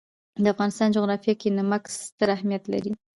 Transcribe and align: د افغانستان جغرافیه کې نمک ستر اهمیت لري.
د 0.43 0.45
افغانستان 0.53 0.87
جغرافیه 0.95 1.35
کې 1.41 1.49
نمک 1.57 1.83
ستر 2.03 2.27
اهمیت 2.35 2.63
لري. 2.73 2.91